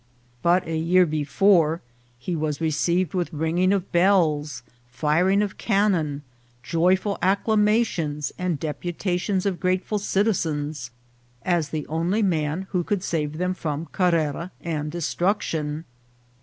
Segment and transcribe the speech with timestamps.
[0.41, 1.79] But a year before
[2.17, 6.23] he was received with ringing of bells, firing of cannon,
[6.63, 10.89] joyful acclamations, and dep utations of grateful citizens,
[11.43, 15.85] as the only man who could save them from Carrera and destruction.